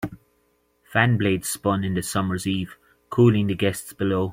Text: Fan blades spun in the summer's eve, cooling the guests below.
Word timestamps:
Fan 0.91 1.15
blades 1.17 1.47
spun 1.53 1.83
in 1.83 1.93
the 1.93 2.01
summer's 2.01 2.47
eve, 2.47 2.75
cooling 3.11 3.45
the 3.45 3.53
guests 3.53 3.93
below. 3.93 4.29